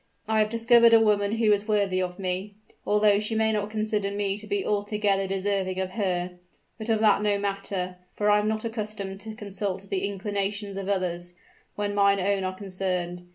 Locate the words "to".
4.39-4.47, 9.21-9.35